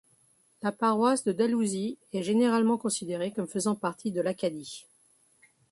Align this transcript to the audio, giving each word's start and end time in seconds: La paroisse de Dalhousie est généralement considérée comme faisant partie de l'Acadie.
La 0.63 0.71
paroisse 0.71 1.25
de 1.25 1.31
Dalhousie 1.31 1.99
est 2.11 2.23
généralement 2.23 2.75
considérée 2.79 3.31
comme 3.31 3.45
faisant 3.45 3.75
partie 3.75 4.09
de 4.11 4.19
l'Acadie. 4.21 4.87